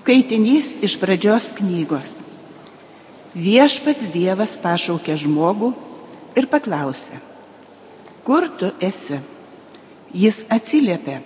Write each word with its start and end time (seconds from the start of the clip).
Skaitinys 0.00 0.78
iš 0.80 0.94
pradžios 0.96 1.50
knygos. 1.58 2.14
Viešpats 3.36 4.06
Dievas 4.14 4.54
pašaukė 4.56 5.12
žmogų 5.20 5.74
ir 6.40 6.46
paklausė, 6.48 7.18
kur 8.24 8.46
tu 8.56 8.70
esi? 8.80 9.18
Jis 10.16 10.46
atsiliepė, 10.48 11.18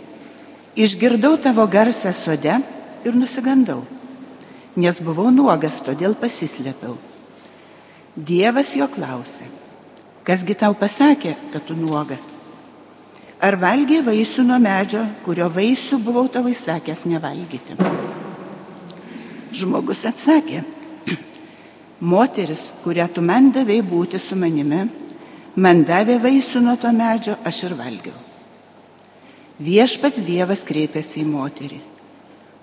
išgirdau 0.74 1.36
tavo 1.38 1.68
garsą 1.70 2.10
sode 2.18 2.56
ir 3.06 3.14
nusigandau, 3.14 3.84
nes 4.74 4.98
buvau 5.06 5.30
nuogas, 5.30 5.78
todėl 5.78 6.18
pasislėpiau. 6.18 6.96
Dievas 8.18 8.74
jo 8.74 8.90
klausė, 8.90 9.46
kasgi 10.26 10.58
tau 10.58 10.74
pasakė, 10.74 11.36
kad 11.54 11.62
tu 11.62 11.78
nuogas? 11.78 12.26
Ar 13.38 13.54
valgiai 13.54 14.02
vaisių 14.02 14.48
nuo 14.50 14.58
medžio, 14.58 15.06
kurio 15.22 15.46
vaisių 15.46 16.02
buvau 16.02 16.26
tavo 16.26 16.50
įsakęs 16.50 17.06
nevalgyti? 17.06 17.78
Žmogus 19.54 20.02
atsakė, 20.08 20.64
moteris, 22.02 22.72
kurią 22.82 23.06
tu 23.14 23.22
man 23.22 23.52
davai 23.54 23.80
būti 23.86 24.18
su 24.18 24.34
manimi, 24.34 24.80
man 25.56 25.84
davė 25.86 26.18
vaisių 26.22 26.62
nuo 26.64 26.74
to 26.80 26.90
medžio, 26.94 27.36
aš 27.46 27.60
ir 27.68 27.74
valgiau. 27.78 28.16
Viešpats 29.62 30.18
Dievas 30.26 30.64
kreipėsi 30.66 31.22
į 31.22 31.28
moterį. 31.30 31.78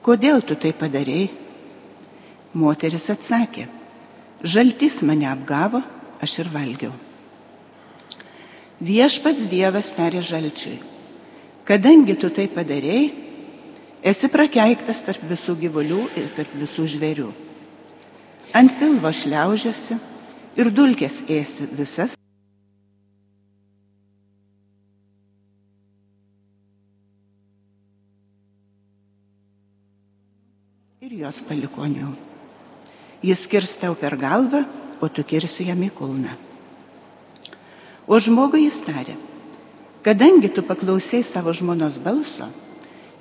Kodėl 0.04 0.44
tu 0.44 0.58
tai 0.60 0.74
padarėjai? 0.76 1.30
Moteris 2.60 3.08
atsakė, 3.14 3.70
žaltis 4.44 5.00
mane 5.08 5.30
apgavo, 5.32 5.80
aš 6.20 6.42
ir 6.44 6.52
valgiau. 6.52 6.92
Viešpats 8.84 9.46
Dievas 9.48 9.94
tarė 9.96 10.20
žalčiui, 10.26 10.76
kadangi 11.64 12.18
tu 12.20 12.28
tai 12.34 12.50
padarėjai, 12.52 13.31
Esi 14.02 14.32
prakeiktas 14.34 15.04
tarp 15.06 15.22
visų 15.30 15.54
gyvulių 15.62 16.00
ir 16.18 16.30
tarp 16.34 16.54
visų 16.58 16.88
žvėrių. 16.90 17.28
Ant 18.58 18.74
pilvo 18.80 19.12
šliaužiasi 19.14 19.98
ir 20.58 20.72
dulkės 20.74 21.20
ėsi 21.30 21.68
visas. 21.78 22.16
Ir 31.06 31.14
jos 31.22 31.44
palikonių. 31.46 32.10
Jis 33.22 33.46
kirs 33.46 33.76
tau 33.78 33.94
per 33.94 34.18
galvą, 34.18 34.64
o 34.98 35.12
tu 35.14 35.22
kirsi 35.22 35.70
jam 35.70 35.86
į 35.86 35.92
kulną. 35.94 36.34
O 38.10 38.18
žmogui 38.18 38.66
jis 38.66 38.82
tarė, 38.82 39.14
kadangi 40.02 40.50
tu 40.50 40.66
paklausai 40.66 41.22
savo 41.22 41.54
žmonos 41.54 42.02
balso, 42.02 42.50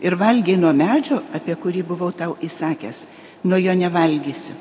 ir 0.00 0.16
valgiai 0.16 0.58
nuo 0.58 0.72
medžio, 0.76 1.20
apie 1.36 1.54
kurį 1.60 1.84
buvau 1.86 2.10
tau 2.16 2.36
įsakęs, 2.42 3.04
nuo 3.44 3.60
jo 3.60 3.74
nevalgysi. 3.76 4.56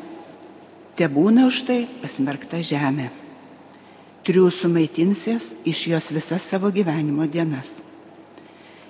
Te 0.95 1.07
būna 1.07 1.47
už 1.47 1.63
tai 1.67 1.79
pasmerkta 2.01 2.59
žemė. 2.63 3.07
Triūsų 4.27 4.69
maitinsies 4.73 5.53
iš 5.67 5.85
jos 5.93 6.09
visas 6.11 6.43
savo 6.43 6.71
gyvenimo 6.75 7.25
dienas. 7.31 7.77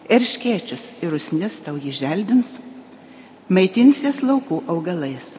Erškiečius 0.10 0.88
ir 1.06 1.14
usnis 1.14 1.60
tau 1.62 1.78
jį 1.78 1.94
želdins, 1.94 2.56
maitinsies 3.48 4.24
laukų 4.26 4.64
augalais. 4.68 5.36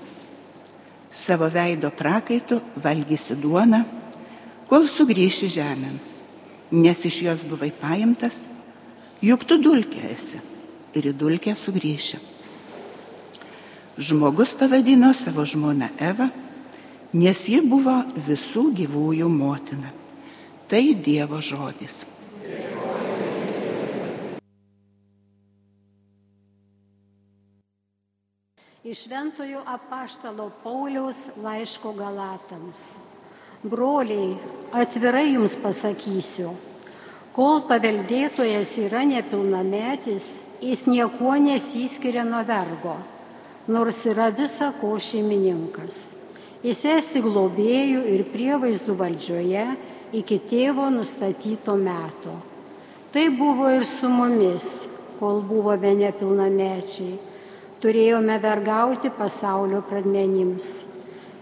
Savo 1.11 1.49
veido 1.51 1.91
prakaitų 1.91 2.61
valgysi 2.79 3.35
duoną, 3.35 3.83
kol 4.71 4.87
sugrįši 4.87 5.51
žemėn, 5.59 5.99
nes 6.71 7.03
iš 7.11 7.19
jos 7.27 7.43
buvai 7.51 7.73
paimtas, 7.75 8.45
juk 9.19 9.43
tu 9.43 9.59
dulkė 9.59 10.07
esi 10.15 10.39
ir 10.95 11.11
į 11.11 11.15
dulkę 11.17 11.55
sugrįši. 11.57 12.21
Žmogus 14.01 14.55
pavadino 14.57 15.11
savo 15.15 15.45
žmoną 15.45 15.91
Evą, 16.01 16.31
nes 17.13 17.43
ji 17.49 17.61
buvo 17.67 17.99
visų 18.29 18.71
gyvųjų 18.79 19.29
motina. 19.29 19.93
Tai 20.71 20.83
Dievo 21.05 21.41
žodis. 21.43 22.05
Iš 28.85 29.07
Ventojo 29.11 29.61
apaštalo 29.67 30.51
Pauliaus 30.63 31.37
laiško 31.43 31.93
Galatams. 31.93 32.81
Broliai, 33.63 34.39
atvirai 34.73 35.35
jums 35.35 35.59
pasakysiu, 35.61 36.49
kol 37.37 37.63
paveldėtojas 37.69 38.77
yra 38.85 39.05
nepilnametis, 39.07 40.27
jis 40.61 40.87
niekuo 40.91 41.37
nesiskiria 41.41 42.25
nuo 42.27 42.43
vergo, 42.47 42.97
nors 43.71 44.05
yra 44.11 44.31
visa 44.35 44.73
ko 44.81 44.97
šeimininkas. 44.99 46.01
Jis 46.61 46.85
esti 46.93 47.23
globėjų 47.25 48.03
ir 48.15 48.27
prievaizdų 48.35 48.97
valdžioje 48.99 49.67
iki 50.17 50.41
tėvo 50.51 50.91
nustatyto 50.93 51.77
meto. 51.81 52.35
Tai 53.11 53.25
buvo 53.35 53.71
ir 53.73 53.87
su 53.89 54.11
mumis, 54.13 54.67
kol 55.19 55.41
buvome 55.47 55.95
nepilnamečiai. 56.03 57.17
Turėjome 57.81 58.37
vergauti 58.43 59.09
pasaulio 59.17 59.81
pradmenims. 59.89 60.69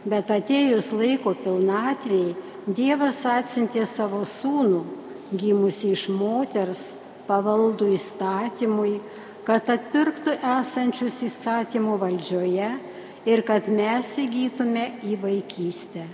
Bet 0.06 0.31
atėjus 0.31 0.93
laiko 0.94 1.34
pilnatvėjai, 1.34 2.37
Dievas 2.69 3.22
atsiuntė 3.25 3.87
savo 3.88 4.26
sūnų, 4.28 4.82
gimusi 5.33 5.93
iš 5.94 6.09
moters, 6.15 6.84
pavaldų 7.28 7.91
įstatymui, 7.97 8.99
kad 9.49 9.69
atpirktų 9.72 10.37
esančius 10.59 11.22
įstatymų 11.25 11.97
valdžioje 12.00 12.71
ir 13.28 13.44
kad 13.49 13.69
mes 13.72 14.15
įgytume 14.21 14.84
į 15.09 15.19
vaikystę. 15.22 16.05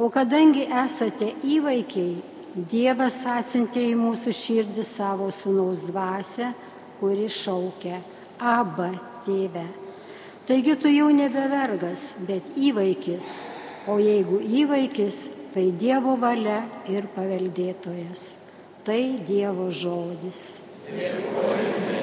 O 0.00 0.08
kadangi 0.12 0.66
esate 0.66 1.34
įvaikiai, 1.44 2.18
Dievas 2.50 3.20
atsiuntė 3.30 3.84
į 3.92 3.94
mūsų 3.94 4.32
širdį 4.34 4.82
savo 4.82 5.28
sunaus 5.30 5.84
dvasę, 5.86 6.48
kuri 6.98 7.28
šaukia 7.30 8.00
Aba 8.42 8.88
tėve. 9.22 9.62
Taigi 10.48 10.74
tu 10.82 10.90
jau 10.90 11.06
nebevergas, 11.14 12.24
bet 12.26 12.56
įvaikis, 12.58 13.28
o 13.86 14.00
jeigu 14.02 14.40
įvaikis, 14.42 15.20
tai 15.54 15.70
Dievo 15.76 16.16
valia 16.20 16.62
ir 16.90 17.08
paveldėtojas. 17.14 18.26
Tai 18.86 19.00
Dievo 19.28 19.68
žodis. 19.70 20.44
Dėkojame 20.90 21.99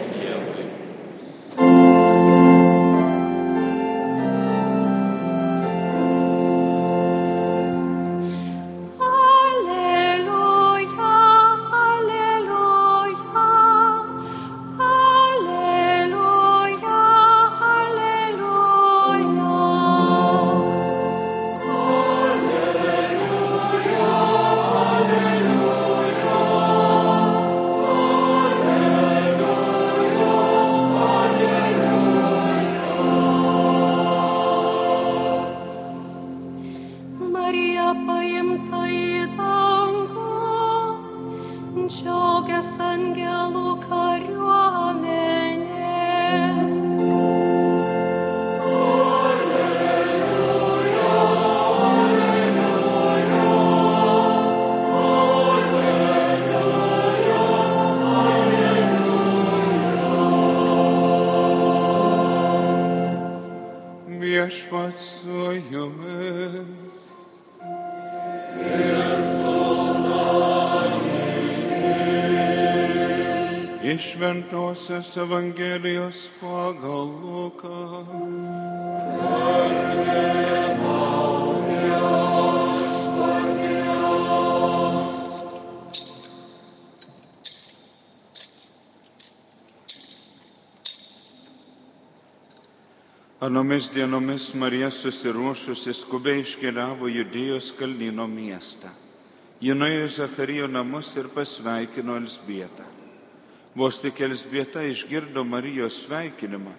Šventosios 73.97 75.17
Evangelijos 75.17 76.31
pagal 76.41 77.05
Luką. 77.21 78.05
Anomis 93.39 93.91
dienomis 93.93 94.53
Marija 94.53 94.91
susiruošusi 94.91 95.93
skubiai 95.93 96.41
iškeliavo 96.41 97.07
Judėjos 97.07 97.71
kalnyno 97.79 98.25
miestą. 98.27 98.89
Ji 99.61 99.73
nuėjo 99.77 100.03
į 100.05 100.13
Zacharijo 100.19 100.67
namus 100.67 101.15
ir 101.17 101.29
pasveikino 101.33 102.17
Elsbietą. 102.19 102.96
Vos 103.77 103.99
tik 104.01 104.21
Elsbieta 104.25 104.81
išgirdo 104.81 105.43
Marijos 105.45 105.99
sveikinimą, 106.01 106.71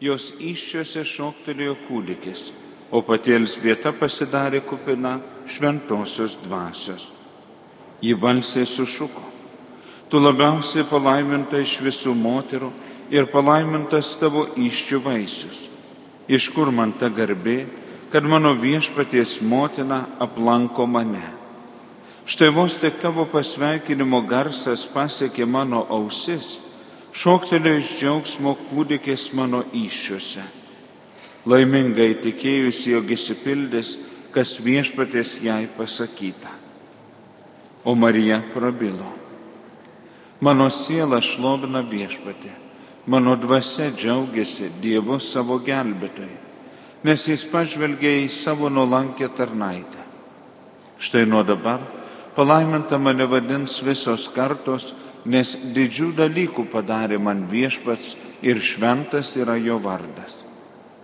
jos 0.00 0.30
iššiose 0.40 1.02
šoktelėjo 1.04 1.74
kūdikis, 1.84 2.46
o 2.88 3.02
pati 3.04 3.34
Elsbieta 3.36 3.92
pasidarė 3.92 4.62
kupina 4.64 5.18
šventosios 5.52 6.38
dvasios. 6.46 7.10
Ji 8.00 8.16
balsiai 8.16 8.64
sušuko. 8.64 9.28
Tu 10.08 10.16
labiausiai 10.22 10.88
palaiminta 10.88 11.60
iš 11.60 11.76
visų 11.84 12.16
moterų 12.16 12.72
ir 13.12 13.28
palaimintas 13.28 14.16
tavo 14.16 14.48
iščių 14.56 15.04
vaisius. 15.04 15.66
Iš 16.24 16.48
kur 16.56 16.72
man 16.72 16.96
ta 16.96 17.12
garbė, 17.12 17.66
kad 18.08 18.24
mano 18.24 18.56
viešpaties 18.56 19.42
motina 19.44 20.06
aplanko 20.24 20.88
mane? 20.88 21.35
Štai 22.26 22.48
vos 22.50 22.74
tik 22.74 22.96
tavo 22.98 23.22
pasveikinimo 23.30 24.18
garsas 24.26 24.82
pasiekė 24.90 25.44
mano 25.46 25.84
ausis, 25.94 26.56
šoktelėjo 27.14 27.78
iš 27.78 27.90
džiaugsmo 28.00 28.56
kūdikės 28.66 29.28
mano 29.38 29.60
iššiuose. 29.70 30.42
Laimingai 31.46 32.16
tikėjusi, 32.18 32.96
jog 32.96 33.12
įsipildys, 33.14 33.92
kas 34.34 34.56
viešpatės 34.58 35.36
jai 35.44 35.68
pasakyta. 35.76 36.50
O 37.86 37.94
Marija 37.94 38.40
prabilo. 38.50 39.12
Mano 40.42 40.66
siela 40.74 41.20
šlovina 41.22 41.84
viešpatį, 41.86 42.50
mano 43.06 43.36
dvasia 43.38 43.92
džiaugiasi 43.94 44.72
Dievu 44.82 45.20
savo 45.22 45.60
gelbėtojai, 45.62 46.40
nes 47.06 47.28
jis 47.30 47.46
pažvelgia 47.54 48.16
į 48.24 48.26
savo 48.34 48.66
nuolankę 48.66 49.30
tarnaitę. 49.30 50.02
Štai 50.98 51.22
nuo 51.30 51.44
dabar 51.46 51.86
palaiminta 52.36 52.98
mane 52.98 53.26
vadins 53.26 53.80
visos 53.82 54.28
kartos, 54.28 54.92
nes 55.24 55.56
didžių 55.74 56.12
dalykų 56.20 56.66
padarė 56.70 57.18
man 57.18 57.46
viešpats 57.50 58.14
ir 58.46 58.60
šventas 58.62 59.34
yra 59.40 59.56
jo 59.58 59.80
vardas. 59.82 60.44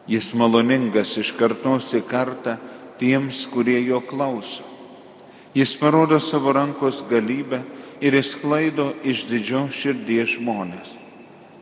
Jis 0.07 0.33
maloningas 0.39 1.17
iš 1.19 1.33
kartos 1.39 1.93
į 1.95 2.03
kartą 2.07 2.59
tiems, 2.99 3.47
kurie 3.51 3.81
jo 3.87 4.01
klauso. 4.05 4.63
Jis 5.55 5.75
parodo 5.77 6.21
savo 6.21 6.53
rankos 6.53 7.03
galybę 7.11 7.63
ir 8.01 8.15
išsklaido 8.19 8.93
iš 9.05 9.27
didžios 9.29 9.77
širdies 9.77 10.37
žmonės. 10.39 10.97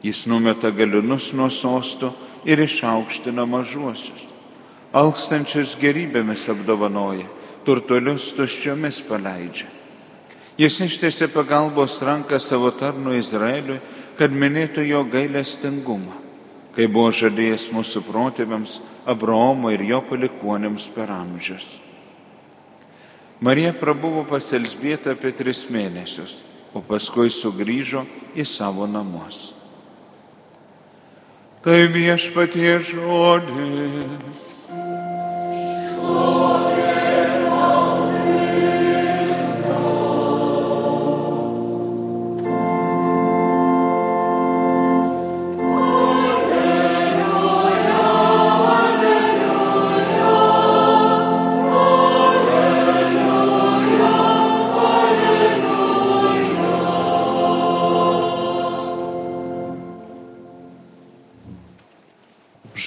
Jis 0.03 0.25
numeta 0.31 0.71
galinus 0.73 1.33
nuo 1.37 1.51
sosto 1.53 2.13
ir 2.45 2.61
išaukština 2.65 3.45
mažuosius. 3.45 4.29
Alkstančius 4.97 5.77
gerybėmis 5.79 6.49
apdovanoja, 6.51 7.29
turtuolius 7.67 8.31
tuščiomis 8.37 9.03
paleidžia. 9.09 9.69
Jis 10.61 10.77
ištėsi 10.85 11.31
pagalbos 11.33 12.01
ranką 12.05 12.37
savo 12.43 12.69
tarnu 12.77 13.15
Izraeliui, 13.17 13.79
kad 14.19 14.33
minėtų 14.33 14.85
jo 14.85 15.05
gailestingumą, 15.09 16.19
kai 16.77 16.85
buvo 16.85 17.13
žadėjęs 17.17 17.71
mūsų 17.73 18.03
protėviams 18.05 18.75
Abraomo 19.09 19.71
ir 19.73 19.87
jo 19.89 20.03
palikuonėms 20.05 20.91
per 20.93 21.13
amžius. 21.15 21.79
Marija 23.41 23.73
prabuvo 23.73 24.27
pas 24.29 24.53
Elsbietą 24.53 25.15
apie 25.17 25.33
tris 25.33 25.63
mėnesius, 25.73 26.43
o 26.77 26.85
paskui 26.85 27.33
sugrįžo 27.33 28.05
į 28.37 28.45
savo 28.45 28.85
namus. 28.85 29.55
Tai 31.65 31.81
viešpatie 31.93 32.77
žodis. 32.93 34.39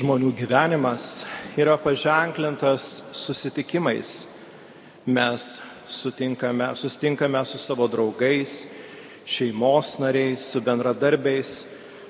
Žmonių 0.03 0.33
gyvenimas 0.35 1.23
yra 1.55 1.77
paženklintas 1.79 2.83
susitikimais. 3.15 4.27
Mes 5.07 5.45
sutinkame, 5.87 6.73
susitinkame 6.75 7.39
su 7.47 7.57
savo 7.57 7.87
draugais, 7.87 8.55
šeimos 9.25 9.97
nariais, 10.03 10.43
su 10.43 10.59
bendradarbiais, 10.61 11.53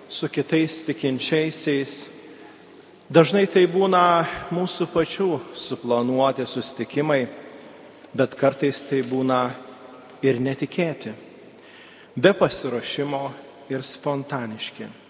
su 0.09 0.29
kitais 0.29 0.79
tikinčiaisiais. 0.87 1.93
Dažnai 3.13 3.45
tai 3.45 3.67
būna 3.69 4.23
mūsų 4.49 4.89
pačių 4.89 5.29
suplanuoti 5.53 6.47
susitikimai, 6.49 7.27
bet 8.13 8.33
kartais 8.39 8.81
tai 8.89 9.03
būna 9.05 9.43
ir 10.25 10.41
netikėti, 10.41 11.13
be 12.17 12.33
pasiruošimo 12.33 13.23
ir 13.69 13.85
spontaniški. 13.85 15.02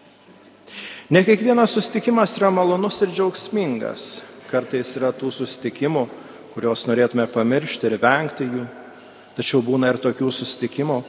Ne 1.09 1.23
kiekvienas 1.27 1.73
susitikimas 1.75 2.37
yra 2.39 2.47
malonus 2.53 3.01
ir 3.03 3.09
džiaugsmingas. 3.11 4.03
Kartais 4.47 4.93
yra 4.95 5.09
tų 5.11 5.33
susitikimų, 5.35 6.05
kuriuos 6.53 6.85
norėtume 6.87 7.25
pamiršti 7.27 7.89
ir 7.89 7.97
vengti 7.99 8.47
jų. 8.47 8.63
Tačiau 9.35 9.59
būna 9.65 9.89
ir 9.91 9.99
tokių 9.99 10.29
susitikimų, 10.31 11.01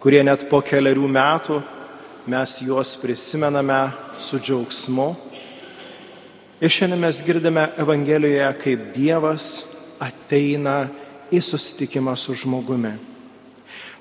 kurie 0.00 0.22
net 0.24 0.46
po 0.48 0.62
keliarių 0.64 1.10
metų 1.10 1.60
mes 2.30 2.56
juos 2.64 2.94
prisimename 3.02 3.82
su 4.22 4.40
džiaugsmu. 4.40 5.08
Ir 6.64 6.72
šiandien 6.72 7.02
mes 7.02 7.20
girdime 7.26 7.68
Evangelijoje, 7.82 8.48
kaip 8.62 8.90
Dievas 8.96 9.48
ateina 10.00 10.86
į 11.28 11.42
susitikimą 11.44 12.16
su 12.16 12.32
žmogumi. 12.38 12.94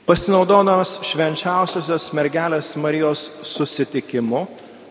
Pasinaudodamas 0.08 1.02
švenčiausiosios 1.04 2.12
mergelės 2.16 2.76
Marijos 2.80 3.28
susitikimu, 3.48 4.46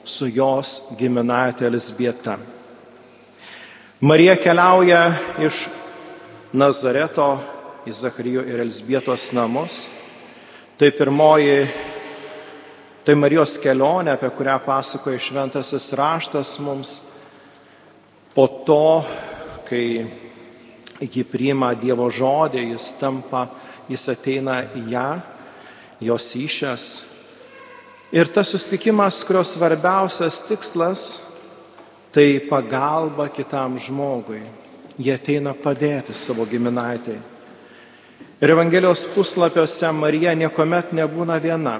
su 0.05 0.27
jos 0.27 0.95
giminaitė 0.99 1.67
Elisbieta. 1.69 2.37
Marija 4.03 4.35
keliauja 4.37 5.03
iš 5.47 5.69
Nazareto 6.53 7.37
į 7.87 7.95
Zacharijo 7.95 8.43
ir 8.47 8.61
Elisbietos 8.65 9.31
namus. 9.33 9.87
Tai 10.79 10.91
pirmoji, 10.91 11.69
tai 13.07 13.15
Marijos 13.15 13.55
kelionė, 13.63 14.17
apie 14.17 14.33
kurią 14.35 14.59
pasakoja 14.65 15.23
šventasis 15.23 15.93
raštas 15.99 16.57
mums. 16.65 16.97
Po 18.35 18.49
to, 18.67 19.05
kai 19.69 20.03
ji 20.99 21.25
priima 21.29 21.71
Dievo 21.79 22.09
žodį, 22.11 22.73
jis 22.73 22.91
tampa, 22.99 23.47
jis 23.91 24.09
ateina 24.11 24.63
į 24.75 24.85
ją, 24.97 25.09
jos 26.03 26.29
išės 26.43 26.91
Ir 28.13 28.29
tas 28.29 28.51
sustikimas, 28.53 29.23
kurios 29.25 29.55
svarbiausias 29.55 30.43
tikslas, 30.45 31.03
tai 32.13 32.41
pagalba 32.45 33.31
kitam 33.33 33.79
žmogui. 33.81 34.43
Jie 35.01 35.15
ateina 35.17 35.55
padėti 35.57 36.13
savo 36.13 36.45
giminaitai. 36.45 37.17
Ir 38.43 38.53
Evangelijos 38.53 39.07
puslapiuose 39.15 39.89
Marija 39.97 40.37
niekuomet 40.37 40.93
nebūna 40.93 41.41
viena. 41.41 41.79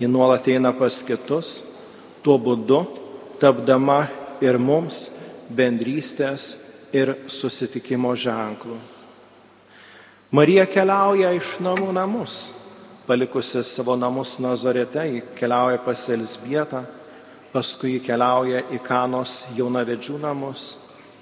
Ji 0.00 0.10
nuolat 0.10 0.50
eina 0.50 0.74
pas 0.74 0.98
kitus, 1.06 1.54
tuo 2.26 2.40
būdu 2.42 2.82
tapdama 3.38 4.02
ir 4.42 4.58
mums 4.58 5.04
bendrystės 5.54 6.50
ir 6.90 7.14
susitikimo 7.30 8.16
ženklų. 8.18 8.82
Marija 10.34 10.66
keliauja 10.66 11.36
iš 11.38 11.60
namų 11.62 11.94
namus 11.94 12.65
palikusi 13.06 13.62
savo 13.64 13.94
namus 13.96 14.36
Nazarete, 14.42 15.04
jį 15.06 15.20
keliauja 15.38 15.78
pas 15.84 16.08
Elsbietą, 16.10 16.82
paskui 17.52 18.00
keliauja 18.02 18.64
į 18.74 18.80
Kanos 18.84 19.44
jaunavedžių 19.56 20.18
namus, 20.24 20.64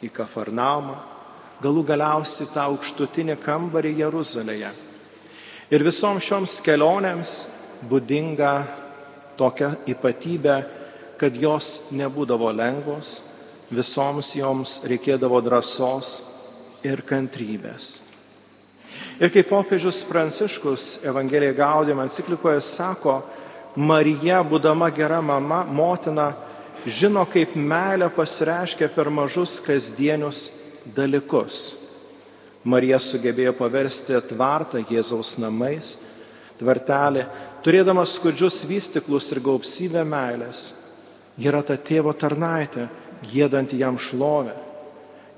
į 0.05 0.09
Kafarnaumą, 0.13 0.97
galų 1.63 1.85
galiausiai 1.89 2.49
tą 2.53 2.65
aukštutinį 2.71 3.37
kambarį 3.45 3.95
Jeruzalėje. 4.01 4.73
Ir 5.73 5.85
visoms 5.85 6.25
šioms 6.25 6.57
kelionėms 6.65 7.37
būdinga 7.89 8.55
tokia 9.39 9.75
ypatybė, 9.89 10.57
kad 11.21 11.37
jos 11.37 11.93
nebūdavo 11.97 12.51
lengvos, 12.53 13.15
visoms 13.73 14.35
joms 14.37 14.81
reikėdavo 14.89 15.41
drąsos 15.45 16.17
ir 16.85 17.05
kantrybės. 17.07 18.14
Ir 19.23 19.31
kaip 19.31 19.47
popiežius 19.47 20.01
Pranciškus 20.09 21.05
Evangelija 21.07 21.55
Gaudėme 21.55 22.03
enciklikoje 22.03 22.59
sako, 22.67 23.21
Marija, 23.79 24.41
būdama 24.43 24.89
gera 24.95 25.21
mama, 25.23 25.61
motina, 25.71 26.33
žino, 26.87 27.23
kaip 27.31 27.55
meilė 27.55 28.09
pasireiškia 28.11 28.89
per 28.91 29.11
mažus 29.15 29.61
kasdienius 29.63 30.43
dalykus. 30.97 31.63
Marija 32.67 32.99
sugebėjo 32.99 33.55
paversti 33.55 34.19
tvartą 34.33 34.83
Jėzaus 34.91 35.37
namais, 35.39 35.95
tvartelį, 36.59 37.29
turėdamas 37.63 38.17
skudžius 38.19 38.65
vystiklus 38.67 39.31
ir 39.31 39.45
gausybę 39.47 40.03
meilės. 40.03 40.67
Ji 41.39 41.51
yra 41.51 41.63
ta 41.63 41.79
tėvo 41.79 42.11
tarnaitė, 42.19 42.89
gėdanti 43.31 43.79
jam 43.79 43.95
šlovę. 43.95 44.59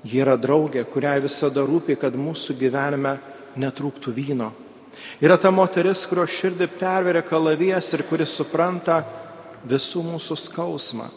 Ji 0.01 0.21
yra 0.25 0.37
draugė, 0.37 0.85
kuriai 0.89 1.19
visada 1.21 1.61
rūpi, 1.61 1.97
kad 1.99 2.17
mūsų 2.17 2.57
gyvenime 2.57 3.17
netrūktų 3.59 4.13
vyno. 4.15 4.51
Yra 5.21 5.37
ta 5.37 5.51
moteris, 5.53 6.05
kurio 6.09 6.25
širdį 6.29 6.67
perveria 6.77 7.23
kalavijas 7.25 7.89
ir 7.95 8.03
kuris 8.09 8.35
supranta 8.37 9.01
visų 9.67 10.03
mūsų 10.05 10.37
skausmą. 10.41 11.07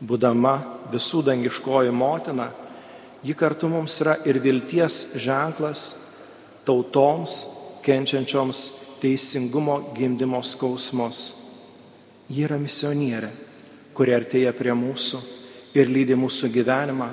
Būdama 0.00 0.56
visų 0.92 1.22
dangiškoji 1.24 1.92
motina, 1.92 2.50
ji 3.24 3.34
kartu 3.36 3.68
mums 3.72 3.96
yra 4.04 4.16
ir 4.28 4.38
vilties 4.44 5.16
ženklas 5.24 5.86
tautoms, 6.66 7.38
kenčiančioms 7.84 8.62
teisingumo 9.00 9.78
gimdymo 9.96 10.42
skausmus. 10.44 11.26
Ji 12.28 12.44
yra 12.44 12.58
misionierė, 12.60 13.30
kuri 13.94 14.16
artėja 14.16 14.52
prie 14.56 14.74
mūsų 14.76 15.20
ir 15.76 15.92
lydi 15.92 16.16
mūsų 16.18 16.50
gyvenimą, 16.52 17.08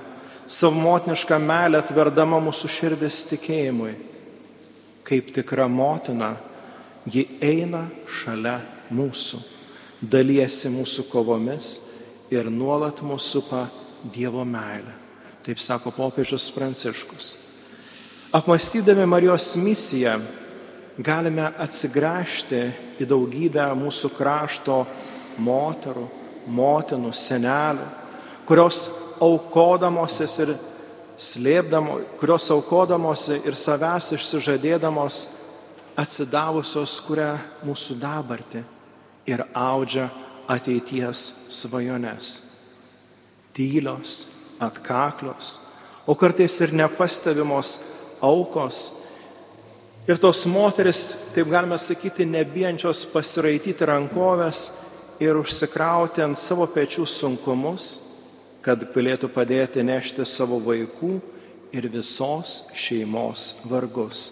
savo 0.47 0.79
motinišką 0.79 1.37
melę 1.39 1.83
atverdama 1.83 2.39
mūsų 2.43 2.71
širdis 2.71 3.23
tikėjimui. 3.31 3.93
Kaip 5.03 5.33
tikra 5.35 5.67
motina, 5.67 6.33
ji 7.05 7.25
eina 7.43 7.85
šalia 8.07 8.59
mūsų, 8.93 9.39
dalyjasi 10.07 10.71
mūsų 10.71 11.07
kovomis 11.11 11.71
ir 12.31 12.49
nuolat 12.51 13.03
mūsų 13.03 13.41
supa 13.43 13.65
Dievo 14.03 14.43
meilė. 14.43 14.91
Taip 15.43 15.59
sako 15.59 15.91
popiežius 15.95 16.49
Pranciškus. 16.55 17.33
Apmastydami 18.35 19.05
Marijos 19.07 19.53
misiją, 19.59 20.17
galime 20.97 21.49
atsigręžti 21.61 22.61
į 23.01 23.07
daugybę 23.09 23.65
mūsų 23.77 24.11
krašto 24.15 24.81
moterų, 25.43 26.05
motinų, 26.47 27.11
senelių, 27.15 27.87
kurios 28.47 28.83
aukodamosis 29.23 30.37
ir 30.43 30.53
slėpdamo, 31.17 31.99
kurios 32.19 32.49
aukodamosi 32.53 33.41
ir 33.47 33.57
savęs 33.59 34.13
išsižadėdamos 34.17 35.19
atsidavusios 35.99 36.97
kuria 37.05 37.35
mūsų 37.67 37.99
dabartį 38.01 38.63
ir 39.29 39.45
audžia 39.53 40.09
ateities 40.49 41.21
svajones. 41.53 42.33
Tylios, 43.53 44.17
atkaklios, 44.63 45.53
o 46.09 46.15
kartais 46.17 46.57
ir 46.65 46.73
nepastebimos 46.73 47.77
aukos 48.25 49.03
Ir 50.03 50.17
tos 50.19 50.41
moteris, 50.51 51.31
taip 51.31 51.47
galime 51.47 51.77
sakyti, 51.79 52.25
nebijančios 52.27 53.05
pasiraityti 53.13 53.85
rankovės 53.87 54.63
ir 55.23 55.37
užsikrauti 55.39 56.19
ant 56.25 56.35
savo 56.35 56.65
pečių 56.67 57.05
sunkumus, 57.07 57.85
kad 58.63 58.85
galėtų 58.93 59.29
padėti 59.33 59.83
nešti 59.83 60.25
savo 60.27 60.59
vaikų 60.63 61.17
ir 61.75 61.89
visos 61.91 62.69
šeimos 62.77 63.65
vargus, 63.67 64.23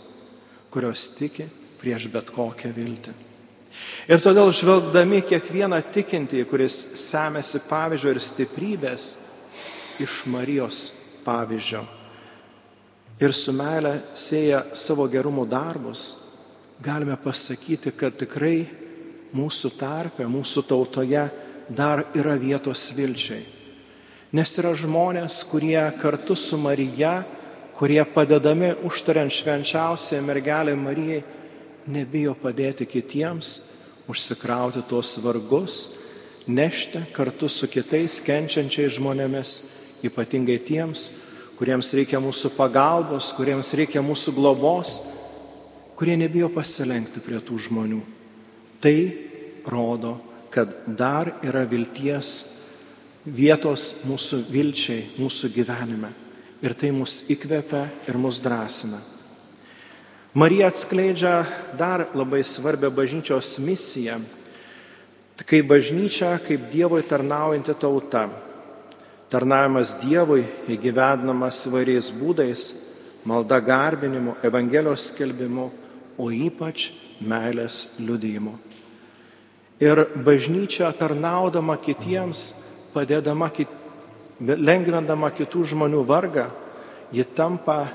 kurios 0.72 1.10
tiki 1.18 1.48
prieš 1.82 2.08
bet 2.14 2.32
kokią 2.32 2.72
viltį. 2.76 3.14
Ir 4.12 4.22
todėl 4.24 4.52
žvelgdami 4.54 5.22
kiekvieną 5.26 5.80
tikintį, 5.96 6.44
kuris 6.50 6.76
semėsi 7.02 7.64
pavyzdžio 7.70 8.12
ir 8.14 8.20
stiprybės 8.24 9.08
iš 10.02 10.24
Marijos 10.32 10.82
pavyzdžio, 11.26 11.82
ir 13.22 13.34
su 13.38 13.54
meile 13.56 13.94
sėja 14.18 14.64
savo 14.76 15.08
gerumo 15.12 15.46
darbus, 15.46 16.10
galime 16.84 17.16
pasakyti, 17.22 17.94
kad 17.96 18.18
tikrai 18.20 18.66
mūsų 19.38 19.72
tarpe, 19.78 20.28
mūsų 20.28 20.66
tautoje 20.68 21.26
dar 21.70 22.06
yra 22.18 22.36
vietos 22.40 22.90
vilčiai. 22.98 23.61
Nes 24.32 24.54
yra 24.56 24.70
žmonės, 24.72 25.42
kurie 25.44 25.82
kartu 26.00 26.38
su 26.40 26.56
Marija, 26.56 27.18
kurie 27.76 28.00
padedami 28.08 28.70
užtariant 28.88 29.34
švenčiausiai 29.36 30.22
mergelė 30.24 30.72
Marijai, 30.80 31.18
nebijo 31.92 32.32
padėti 32.40 32.88
kitiems, 32.88 33.50
užsikrauti 34.08 34.86
tuos 34.88 35.18
vargus, 35.26 35.82
nešti 36.48 37.02
kartu 37.12 37.50
su 37.52 37.68
kitais 37.68 38.22
kenčiančiais 38.24 38.96
žmonėmis, 38.96 39.52
ypatingai 40.08 40.62
tiems, 40.64 41.10
kuriems 41.60 41.92
reikia 42.00 42.24
mūsų 42.24 42.54
pagalbos, 42.56 43.34
kuriems 43.36 43.74
reikia 43.76 44.00
mūsų 44.00 44.38
globos, 44.40 44.96
kurie 46.00 46.16
nebijo 46.16 46.48
pasilenkti 46.56 47.20
prie 47.28 47.44
tų 47.44 47.60
žmonių. 47.68 48.00
Tai 48.80 48.96
rodo, 49.68 50.16
kad 50.56 50.72
dar 50.88 51.36
yra 51.44 51.68
vilties 51.68 52.61
vietos 53.26 54.04
mūsų 54.10 54.42
vilčiai, 54.52 55.06
mūsų 55.22 55.52
gyvenime. 55.54 56.12
Ir 56.62 56.76
tai 56.78 56.92
mus 56.94 57.30
įkvepia 57.34 57.88
ir 58.10 58.18
mus 58.22 58.40
drąsina. 58.42 59.00
Marija 60.34 60.70
atskleidžia 60.72 61.42
dar 61.78 62.06
labai 62.16 62.44
svarbią 62.46 62.92
bažnyčios 62.94 63.58
misiją, 63.60 64.20
kaip 65.42 65.68
bažnyčia, 65.68 66.38
kaip 66.46 66.70
Dievoje 66.72 67.04
tarnaujanti 67.10 67.74
tauta 67.82 68.30
Tarnavimas 69.32 69.94
Dievui 70.02 70.42
įgyvendinamas 70.68 71.62
įvairiais 71.70 72.10
būdais- 72.20 72.64
malda 73.30 73.62
garbinimu, 73.64 74.36
Evangelijos 74.44 75.08
skelbimu, 75.08 75.72
o 76.18 76.26
ypač 76.28 76.92
meilės 77.24 78.00
liudijimu. 78.00 78.52
Ir 79.80 80.06
bažnyčia 80.16 80.92
tarnaudama 80.92 81.78
kitiems, 81.78 82.71
padėdama, 82.94 83.50
kit, 83.54 83.70
lengvindama 84.40 85.32
kitų 85.36 85.66
žmonių 85.74 86.04
vargą, 86.08 86.48
ji 87.12 87.26
tampa 87.36 87.86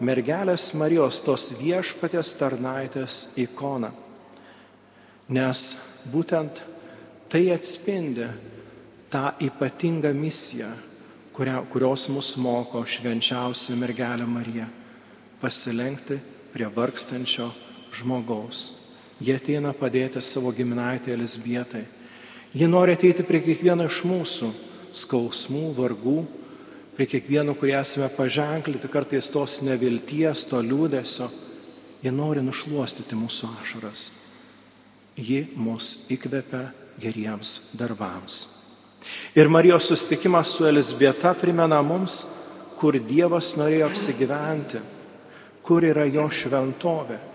mergelės 0.00 0.70
Marijos 0.78 1.20
tos 1.24 1.50
viešpatės 1.58 2.34
tarnaitės 2.40 3.20
ikona. 3.40 3.90
Nes 5.30 5.64
būtent 6.10 6.62
tai 7.30 7.50
atspindi 7.54 8.26
tą 9.10 9.30
ypatingą 9.46 10.12
misiją, 10.16 10.70
kuria, 11.36 11.60
kurios 11.70 12.08
mus 12.10 12.34
moko 12.40 12.82
švenčiausia 12.86 13.76
mergelė 13.78 14.26
Marija- 14.26 14.66
pasilenkti 15.42 16.18
prie 16.52 16.66
vargstančio 16.66 17.50
žmogaus. 17.92 18.90
Jie 19.20 19.34
ateina 19.36 19.72
padėti 19.72 20.20
savo 20.22 20.52
giminaitė 20.52 21.12
Elisbietai. 21.12 21.84
Jie 22.50 22.66
nori 22.66 22.96
ateiti 22.96 23.22
prie 23.22 23.38
kiekvieno 23.44 23.84
iš 23.86 24.00
mūsų 24.10 24.48
skausmų, 24.98 25.68
vargų, 25.76 26.16
prie 26.96 27.06
kiekvieno, 27.06 27.54
kurie 27.54 27.76
esame 27.78 28.08
paženklinti 28.10 28.90
kartais 28.90 29.30
tos 29.30 29.60
nevilties, 29.62 30.48
to 30.50 30.58
liūdėsio. 30.58 31.28
Jie 32.02 32.10
nori 32.10 32.42
nušuostyti 32.42 33.14
mūsų 33.14 33.52
ašaras. 33.60 34.08
Ji 35.14 35.44
mus 35.54 36.10
įkvepia 36.10 36.64
geriems 36.98 37.76
darbams. 37.78 38.42
Ir 39.38 39.46
Marijos 39.52 39.86
susitikimas 39.86 40.50
su 40.56 40.66
Elisbieta 40.66 41.36
primena 41.38 41.78
mums, 41.86 42.18
kur 42.80 42.98
Dievas 42.98 43.54
norėjo 43.60 43.92
apsigyventi, 43.92 44.80
kur 45.62 45.86
yra 45.86 46.08
jo 46.10 46.26
šventovė. 46.26 47.29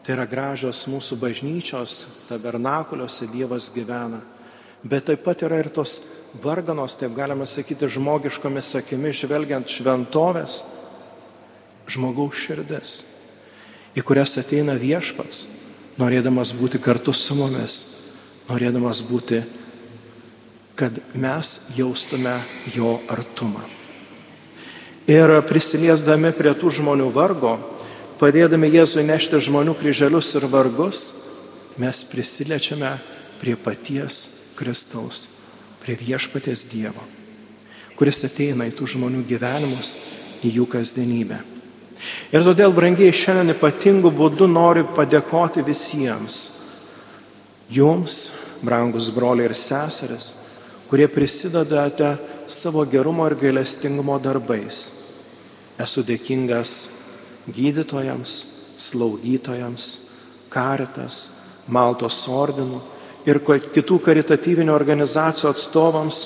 Tai 0.00 0.14
yra 0.16 0.24
gražios 0.28 0.86
mūsų 0.88 1.18
bažnyčios, 1.20 1.96
tabernakuliuose 2.28 3.28
Dievas 3.32 3.68
gyvena. 3.74 4.22
Bet 4.80 5.10
taip 5.10 5.22
pat 5.26 5.44
yra 5.44 5.58
ir 5.60 5.68
tos 5.68 5.98
varganos, 6.40 6.96
taip 6.96 7.12
galima 7.16 7.44
sakyti, 7.44 7.88
žmogiškomis 7.90 8.72
akimis 8.80 9.20
žvelgiant 9.20 9.68
šventovės, 9.68 10.62
žmogaus 11.90 12.40
širdis, 12.40 12.94
į 13.92 14.04
kurias 14.08 14.38
ateina 14.40 14.78
viešpats, 14.80 15.42
norėdamas 16.00 16.54
būti 16.56 16.80
kartu 16.80 17.12
su 17.12 17.36
mumis, 17.36 17.80
norėdamas 18.48 19.02
būti 19.10 19.42
kad 20.80 20.96
mes 21.12 21.76
jaustume 21.76 22.40
jo 22.72 22.94
artumą. 23.08 23.60
Ir 25.04 25.28
prisiliesdami 25.44 26.30
prie 26.32 26.54
tų 26.56 26.70
žmonių 26.78 27.10
vargo, 27.12 27.58
padėdami 28.20 28.68
Jėzui 28.74 29.06
nešti 29.08 29.40
žmonių 29.40 29.74
kryželius 29.80 30.34
ir 30.36 30.44
vargus, 30.52 31.04
mes 31.80 32.02
prisiliečiame 32.10 32.92
prie 33.40 33.56
paties 33.56 34.54
Kristaus, 34.58 35.22
prie 35.80 35.96
viešpaties 35.96 36.66
Dievo, 36.68 37.00
kuris 37.96 38.20
ateina 38.28 38.68
į 38.68 38.74
tų 38.76 38.90
žmonių 38.94 39.24
gyvenimus, 39.28 39.94
į 40.44 40.52
jų 40.58 40.68
kasdienybę. 40.68 41.40
Ir 42.32 42.44
todėl, 42.44 42.72
brangiai, 42.76 43.12
šiandien 43.12 43.54
ypatingų 43.54 44.12
būdų 44.16 44.48
noriu 44.48 44.86
padėkoti 44.96 45.64
visiems, 45.64 46.36
jums, 47.72 48.20
brangus 48.64 49.10
broliai 49.12 49.48
ir 49.50 49.56
seseris, 49.56 50.30
kurie 50.88 51.08
prisidedate 51.08 52.14
savo 52.50 52.84
gerumo 52.88 53.28
ir 53.30 53.36
gailestingumo 53.40 54.16
darbais. 54.20 54.80
Esu 55.80 56.04
dėkingas 56.04 56.72
gydytojams, 57.54 58.36
slaugytojams, 58.80 59.90
karitas, 60.52 61.20
Maltos 61.70 62.24
ordinų 62.26 62.80
ir 63.28 63.38
kitų 63.46 64.00
karitatyvinių 64.02 64.72
organizacijų 64.74 65.50
atstovams 65.52 66.20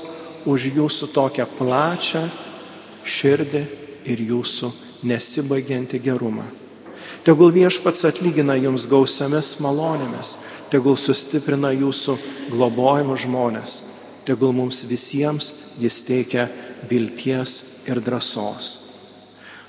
už 0.48 0.68
jūsų 0.78 1.08
tokią 1.12 1.44
plačią 1.58 2.22
širdį 3.04 3.64
ir 4.08 4.22
jūsų 4.30 4.70
nesibaigianti 5.10 6.00
gerumą. 6.00 6.46
Tegul 7.24 7.52
viešpats 7.52 8.04
atlygina 8.08 8.56
jums 8.60 8.86
gausiamis 8.88 9.54
malonėmis, 9.64 10.32
tegul 10.72 10.96
sustiprina 11.00 11.72
jūsų 11.72 12.16
globojimo 12.52 13.16
žmonės, 13.16 13.76
tegul 14.28 14.52
mums 14.56 14.84
visiems 14.88 15.52
jis 15.80 16.00
teikia 16.04 16.48
vilties 16.88 17.84
ir 17.88 18.00
drąsos. 18.04 18.83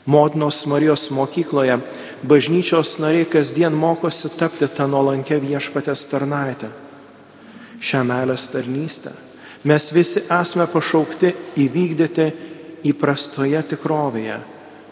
Motinos 0.06 0.66
Marijos 0.70 1.10
mokykloje 1.10 1.80
bažnyčios 2.24 3.00
nariai 3.02 3.26
kasdien 3.26 3.74
mokosi 3.74 4.30
tapti 4.38 4.68
tą 4.70 4.86
nuolankę 4.88 5.40
viešpatės 5.42 6.06
tarnaitę. 6.12 6.70
Šią 7.82 8.04
meilės 8.06 8.48
tarnystę 8.54 9.12
mes 9.66 9.90
visi 9.94 10.22
esame 10.30 10.68
pašaukti 10.70 11.32
įvykdyti 11.58 12.28
įprastoje 12.86 13.64
tikrovėje. 13.72 14.38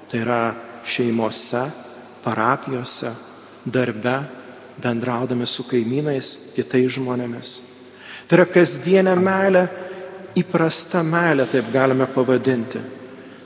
Tai 0.10 0.22
yra 0.22 0.42
šeimose, 0.86 1.62
parapijose, 2.26 3.14
darbe, 3.66 4.18
bendraudami 4.82 5.46
su 5.48 5.68
kaimynais, 5.70 6.54
kitais 6.58 6.98
žmonėmis. 6.98 7.54
Tai 8.28 8.42
yra 8.42 8.50
kasdienė 8.50 9.14
meilė, 9.20 9.64
įprasta 10.42 11.06
meilė, 11.06 11.46
taip 11.50 11.70
galime 11.74 12.10
pavadinti. 12.10 12.82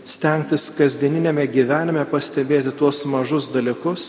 Stengtis 0.08 0.70
kasdieninėme 0.72 1.44
gyvenime 1.52 2.06
pastebėti 2.08 2.72
tuos 2.80 3.02
mažus 3.12 3.50
dalykus, 3.52 4.06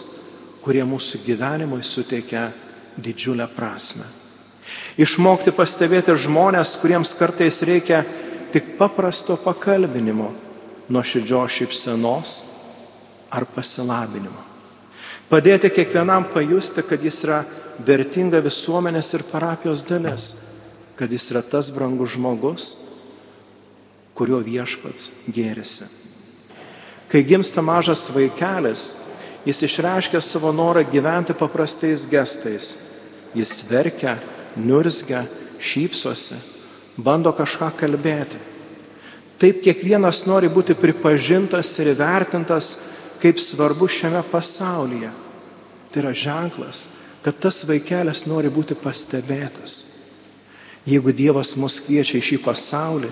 kurie 0.62 0.84
mūsų 0.86 1.24
gyvenimui 1.24 1.82
suteikia 1.82 2.52
didžiulę 2.94 3.48
prasme. 3.50 4.06
Išmokti 4.94 5.50
pastebėti 5.54 6.14
žmonės, 6.14 6.76
kuriems 6.78 7.16
kartais 7.18 7.58
reikia 7.66 8.04
tik 8.54 8.76
paprasto 8.78 9.34
pakalbinimo, 9.42 10.30
nuoširdžios 10.86 11.58
šypsenos 11.58 12.36
ar 13.34 13.48
pasilabinimo. 13.50 14.46
Padėti 15.28 15.72
kiekvienam 15.74 16.30
pajusti, 16.30 16.86
kad 16.86 17.02
jis 17.02 17.24
yra 17.26 17.42
vertinga 17.84 18.38
visuomenės 18.44 19.16
ir 19.18 19.26
parapijos 19.32 19.82
dalis, 19.90 20.28
kad 20.94 21.10
jis 21.10 21.26
yra 21.34 21.42
tas 21.42 21.74
brangus 21.74 22.14
žmogus, 22.14 22.70
kurio 24.18 24.42
viešpats 24.42 25.30
gėrisi. 25.30 25.86
Kai 27.08 27.22
gimsta 27.24 27.62
mažas 27.64 28.08
vaikelis, 28.12 28.88
jis 29.48 29.62
išreiškia 29.64 30.20
savo 30.20 30.52
norą 30.52 30.82
gyventi 30.90 31.32
paprastais 31.32 32.04
gestais. 32.10 32.68
Jis 33.36 33.52
verkia, 33.70 34.16
nurzgia, 34.56 35.22
šypsosi, 35.60 36.36
bando 37.00 37.32
kažką 37.32 37.70
kalbėti. 37.78 38.40
Taip 39.38 39.62
kiekvienas 39.62 40.24
nori 40.26 40.50
būti 40.50 40.74
pripažintas 40.74 41.70
ir 41.78 41.92
įvertintas 41.94 42.70
kaip 43.22 43.38
svarbu 43.38 43.86
šiame 43.88 44.22
pasaulyje. 44.32 45.10
Tai 45.92 46.02
yra 46.02 46.12
ženklas, 46.12 46.82
kad 47.22 47.38
tas 47.38 47.62
vaikelis 47.68 48.26
nori 48.26 48.50
būti 48.52 48.76
pastebėtas. 48.78 49.78
Jeigu 50.88 51.12
Dievas 51.12 51.54
mus 51.60 51.78
kviečia 51.84 52.18
į 52.18 52.24
šį 52.24 52.38
pasaulį, 52.44 53.10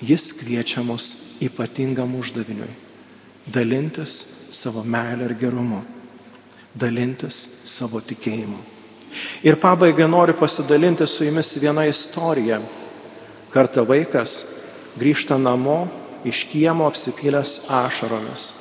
Jis 0.00 0.32
kviečia 0.36 0.82
mus 0.84 1.38
ypatingam 1.40 2.14
uždaviniui- 2.18 2.74
dalintis 3.54 4.12
savo 4.50 4.82
meilę 4.84 5.24
ir 5.24 5.34
gerumu, 5.34 5.82
dalintis 6.74 7.34
savo 7.64 8.00
tikėjimu. 8.00 8.58
Ir 9.42 9.56
pabaigai 9.56 10.08
noriu 10.08 10.34
pasidalinti 10.34 11.06
su 11.06 11.24
jumis 11.24 11.56
vieną 11.56 11.88
istoriją. 11.88 12.60
Kartą 13.50 13.86
vaikas 13.86 14.44
grįžta 14.98 15.40
namo 15.40 15.88
iš 16.24 16.44
kiemo 16.52 16.86
apsipylęs 16.86 17.70
ašaromis. 17.70 18.52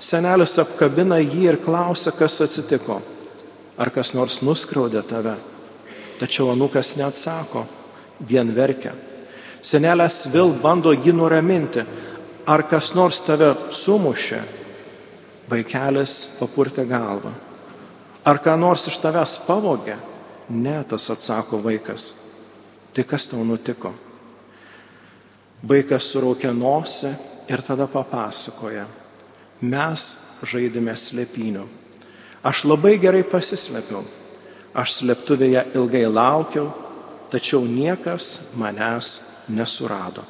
Senelis 0.00 0.58
apkabina 0.58 1.18
jį 1.18 1.42
ir 1.48 1.56
klausia, 1.56 2.12
kas 2.12 2.40
atsitiko. 2.40 3.02
Ar 3.78 3.90
kas 3.90 4.14
nors 4.14 4.40
nuskriaudė 4.40 5.02
tave? 5.08 5.36
Tačiau 6.20 6.50
anukas 6.52 6.96
neatsako, 6.96 7.66
vien 8.20 8.54
verkia. 8.54 8.92
Senelės 9.60 10.24
vėl 10.32 10.54
bando 10.62 10.92
jį 10.94 11.12
nuraminti. 11.12 11.84
Ar 12.48 12.64
kas 12.68 12.94
nors 12.96 13.20
tave 13.22 13.52
sumušė? 13.76 14.40
Vaikelis 15.50 16.14
papurtė 16.38 16.86
galvą. 16.88 17.32
Ar 18.24 18.40
ką 18.40 18.56
nors 18.60 18.86
iš 18.88 18.98
tavęs 19.02 19.36
pavogė? 19.46 19.96
Ne, 20.50 20.78
tas 20.88 21.10
atsako 21.12 21.60
vaikas. 21.62 22.10
Tai 22.94 23.04
kas 23.06 23.28
tau 23.30 23.44
nutiko? 23.46 23.92
Vaikas 25.62 26.08
suraukė 26.08 26.50
nosį 26.56 27.12
ir 27.52 27.62
tada 27.66 27.86
papasakoja. 27.90 28.86
Mes 29.60 30.06
žaidėme 30.48 30.96
slėpinių. 30.96 31.66
Aš 32.42 32.64
labai 32.64 32.96
gerai 33.00 33.20
pasislėpiau. 33.28 34.00
Aš 34.72 35.00
slėptuvėje 35.00 35.66
ilgai 35.76 36.06
laukiau, 36.08 36.70
tačiau 37.30 37.66
niekas 37.66 38.54
manęs 38.56 39.29
nesurado. 39.50 40.24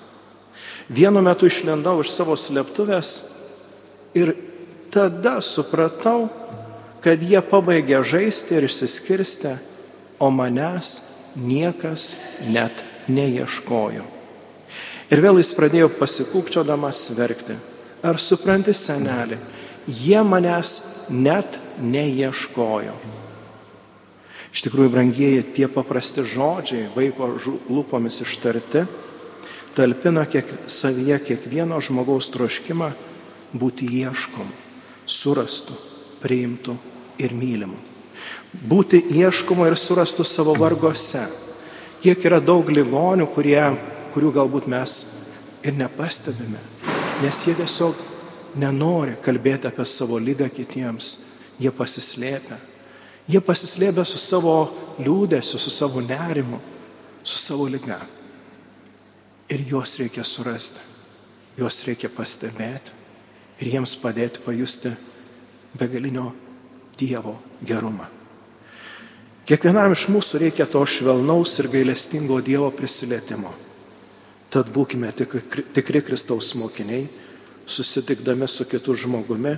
Vienu 0.90 1.22
metu 1.22 1.46
išlendau 1.46 2.00
iš 2.02 2.10
savo 2.10 2.34
slėptuvės 2.34 3.10
ir 4.18 4.34
tada 4.90 5.38
supratau, 5.44 6.28
kad 7.00 7.22
jie 7.22 7.40
pabaigė 7.40 8.02
žaisti 8.04 8.58
ir 8.58 8.66
išsiskirstę, 8.66 9.54
o 10.20 10.28
manęs 10.34 10.90
niekas 11.40 12.10
net 12.50 12.74
neieškojo. 13.08 14.04
Ir 15.10 15.22
vėl 15.24 15.40
jis 15.40 15.54
pradėjo 15.56 15.88
pasikūkčiodamas 15.96 17.06
verkti. 17.16 17.56
Ar 18.06 18.20
supranti, 18.20 18.74
senelį, 18.76 19.38
jie 19.88 20.20
manęs 20.26 20.74
net 21.10 21.56
neieškojo. 21.80 22.94
Iš 24.50 24.64
tikrųjų, 24.66 24.90
brangieji, 24.92 25.42
tie 25.54 25.68
paprasti 25.70 26.24
žodžiai, 26.26 26.88
vaiko 26.94 27.30
lūpomis 27.70 28.20
ištarti, 28.24 28.84
talpina 29.76 30.24
kiek, 30.26 30.48
savyje 30.66 31.18
kiekvieno 31.26 31.78
žmogaus 31.82 32.30
troškimą 32.34 32.90
būti 33.56 33.88
ieškom, 34.00 34.48
surastu, 35.06 35.74
priimtų 36.22 36.76
ir 37.20 37.34
mylimu. 37.34 37.78
Būti 38.50 39.00
ieškomu 39.14 39.66
ir 39.68 39.76
surastu 39.78 40.26
savo 40.26 40.54
vargose. 40.58 41.22
Kiek 42.02 42.24
yra 42.24 42.40
daug 42.40 42.68
ligonių, 42.72 43.26
kurie, 43.34 43.60
kurių 44.14 44.32
galbūt 44.38 44.66
mes 44.70 44.94
ir 45.66 45.76
nepastebime, 45.76 46.60
nes 47.20 47.42
jie 47.46 47.54
tiesiog 47.58 47.98
nenori 48.58 49.18
kalbėti 49.22 49.68
apie 49.68 49.84
savo 49.86 50.18
lygą 50.18 50.48
kitiems, 50.50 51.10
jie 51.60 51.70
pasislėpia. 51.70 52.58
Jie 53.30 53.42
pasislėpia 53.44 54.02
su 54.08 54.18
savo 54.18 54.54
liūdėsiu, 54.98 55.60
su 55.60 55.70
savo 55.70 56.00
nerimu, 56.02 56.58
su 57.22 57.38
savo 57.38 57.68
lyga. 57.70 58.00
Ir 59.50 59.64
juos 59.66 59.96
reikia 59.98 60.22
surasti, 60.26 60.78
juos 61.58 61.80
reikia 61.86 62.10
pastebėti 62.14 62.94
ir 63.60 63.72
jiems 63.74 63.96
padėti 64.00 64.42
pajusti 64.44 64.92
begalinio 65.78 66.30
Dievo 67.00 67.38
gerumą. 67.64 68.06
Kiekvienam 69.48 69.94
iš 69.94 70.04
mūsų 70.12 70.38
reikia 70.44 70.66
to 70.70 70.82
švelnaus 70.86 71.56
ir 71.62 71.70
gailestingo 71.72 72.38
Dievo 72.44 72.68
prisilietimo. 72.76 73.50
Tad 74.50 74.70
būkime 74.74 75.10
tikri, 75.14 76.02
Kristaus 76.02 76.52
mokiniai, 76.58 77.06
susitikdami 77.66 78.48
su 78.50 78.66
kitu 78.70 78.94
žmogumi, 78.98 79.56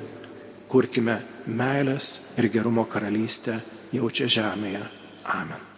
kurkime 0.72 1.18
meilės 1.48 2.38
ir 2.40 2.48
gerumo 2.52 2.86
karalystę 2.88 3.58
jau 3.92 4.08
čia 4.12 4.30
žemėje. 4.38 4.86
Amen. 5.32 5.71